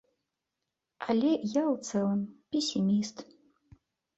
[1.13, 2.25] Але я ў цэлым
[2.57, 3.17] песіміст.